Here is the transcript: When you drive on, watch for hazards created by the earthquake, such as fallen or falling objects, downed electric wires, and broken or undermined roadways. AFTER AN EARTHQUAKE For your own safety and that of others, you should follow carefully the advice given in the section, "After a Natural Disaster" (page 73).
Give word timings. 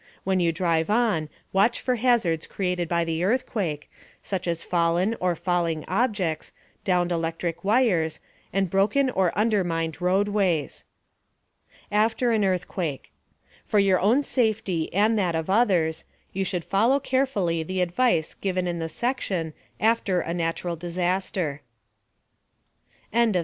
When 0.23 0.39
you 0.39 0.51
drive 0.51 0.89
on, 0.89 1.29
watch 1.53 1.79
for 1.79 1.97
hazards 1.97 2.47
created 2.47 2.89
by 2.89 3.03
the 3.05 3.23
earthquake, 3.23 3.87
such 4.23 4.47
as 4.47 4.63
fallen 4.63 5.15
or 5.19 5.35
falling 5.35 5.85
objects, 5.87 6.53
downed 6.83 7.11
electric 7.11 7.63
wires, 7.63 8.19
and 8.51 8.67
broken 8.67 9.11
or 9.11 9.31
undermined 9.37 10.01
roadways. 10.01 10.85
AFTER 11.91 12.31
AN 12.31 12.43
EARTHQUAKE 12.43 13.11
For 13.63 13.77
your 13.77 13.99
own 13.99 14.23
safety 14.23 14.91
and 14.91 15.19
that 15.19 15.35
of 15.35 15.51
others, 15.51 16.03
you 16.33 16.43
should 16.43 16.65
follow 16.65 16.99
carefully 16.99 17.61
the 17.61 17.81
advice 17.81 18.33
given 18.33 18.65
in 18.65 18.79
the 18.79 18.89
section, 18.89 19.53
"After 19.79 20.19
a 20.21 20.33
Natural 20.33 20.75
Disaster" 20.75 21.61
(page 23.13 23.33
73). 23.35 23.39